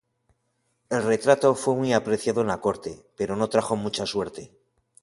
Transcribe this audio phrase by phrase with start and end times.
[0.89, 4.51] El retrato fue muy apreciado en la corte, pero no trajo mucha suerte.